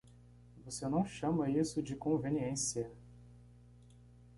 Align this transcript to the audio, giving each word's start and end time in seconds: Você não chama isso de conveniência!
Você 0.65 0.89
não 0.89 1.05
chama 1.05 1.47
isso 1.47 1.79
de 1.79 1.95
conveniência! 1.95 2.91